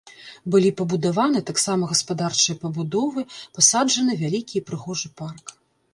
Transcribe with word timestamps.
Былі 0.53 0.69
пабудаваны 0.79 1.39
таксама 1.49 1.83
гаспадарчыя 1.91 2.57
пабудовы, 2.65 3.21
пасаджаны 3.59 4.19
вялікі 4.23 4.55
і 4.61 4.67
прыгожы 4.71 5.07
парк. 5.23 5.45